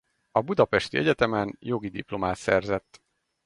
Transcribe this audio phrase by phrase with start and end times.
[0.31, 3.01] A budapesti egyetemen jogi diplomát szerzett.